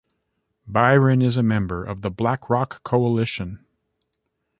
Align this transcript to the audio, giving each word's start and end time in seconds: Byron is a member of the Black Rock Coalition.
Byron 0.65 1.21
is 1.21 1.37
a 1.37 1.43
member 1.43 1.83
of 1.83 2.01
the 2.01 2.09
Black 2.09 2.49
Rock 2.49 2.81
Coalition. 2.81 3.63